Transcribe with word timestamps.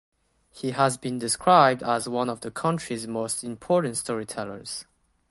He 0.49 0.71
has 0.71 0.97
been 0.97 1.19
described 1.19 1.83
as 1.83 2.09
"one 2.09 2.27
of 2.27 2.41
the 2.41 2.49
country’s 2.49 3.05
most 3.05 3.43
important 3.43 3.97
storytellers". 3.97 4.85